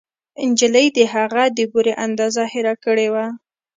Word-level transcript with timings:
نجلۍ 0.49 0.87
د 0.97 0.99
هغه 1.13 1.43
د 1.57 1.59
بورې 1.71 1.93
اندازه 2.05 2.43
هېره 2.53 2.75
کړې 2.83 3.07
وه 3.13 3.25